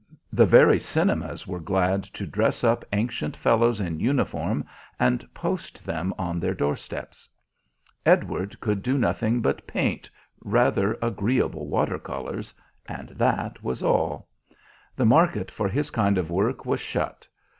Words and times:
The 0.33 0.47
very 0.47 0.79
cinemas 0.79 1.45
were 1.45 1.59
glad 1.59 2.01
to 2.05 2.25
dress 2.25 2.63
up 2.63 2.83
ancient 2.91 3.37
fellows 3.37 3.79
in 3.79 3.99
uniform 3.99 4.65
and 4.99 5.31
post 5.35 5.85
them 5.85 6.11
on 6.17 6.39
their 6.39 6.55
doorsteps. 6.55 7.29
Edward 8.03 8.59
could 8.59 8.81
do 8.81 8.97
nothing 8.97 9.41
but 9.41 9.67
paint 9.67 10.09
rather 10.43 10.97
agreeable 11.03 11.67
water 11.67 11.99
colours, 11.99 12.51
and 12.87 13.09
that 13.09 13.61
was 13.63 13.83
all. 13.83 14.27
The 14.95 15.05
market 15.05 15.51
for 15.51 15.69
his 15.69 15.91
kind 15.91 16.17
of 16.17 16.31
work 16.31 16.65
was 16.65 16.79
shut. 16.79 17.27